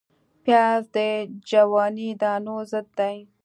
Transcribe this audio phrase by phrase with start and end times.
[0.43, 0.97] پیاز د
[1.49, 3.17] جواني دانو ضد دی